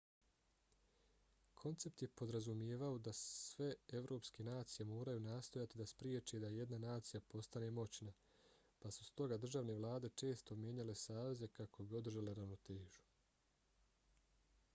[1.63, 3.67] koncept je podrazumijevao da sve
[3.99, 8.13] evropske nacije moraju nastojati da spriječe da jedna nacija postane moćna
[8.81, 13.05] pa su stoga državne vlade često mijenjale saveze kako bi održale ravnotežu